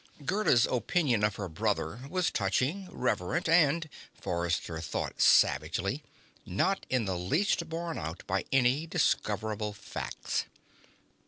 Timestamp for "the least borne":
7.05-7.99